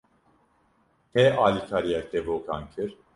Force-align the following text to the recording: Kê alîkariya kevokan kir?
Kê 1.11 1.25
alîkariya 1.45 2.01
kevokan 2.09 2.63
kir? 2.73 2.89